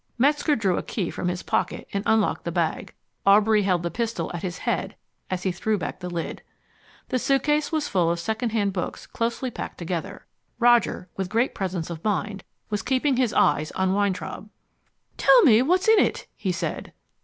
[0.17, 2.95] Metzger drew a key from his pocket and unlocked the bag.
[3.23, 4.95] Aubrey held the pistol at his head
[5.29, 6.41] as he threw back the lid.
[7.09, 10.25] The suitcase was full of second hand books closely packed together.
[10.57, 14.49] Roger, with great presence of mind, was keeping his eyes on Weintraub.
[15.17, 16.93] "Tell me what's in it," he said.